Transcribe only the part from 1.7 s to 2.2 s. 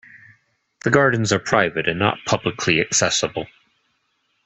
and not